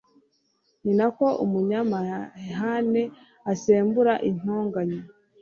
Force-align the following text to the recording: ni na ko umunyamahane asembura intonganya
ni 0.83 0.93
na 0.99 1.07
ko 1.17 1.25
umunyamahane 1.43 3.03
asembura 3.51 4.13
intonganya 4.29 5.01